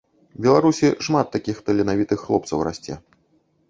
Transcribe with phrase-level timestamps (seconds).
[0.45, 3.03] Беларусі шмат такіх таленавітых хлопцаў расце.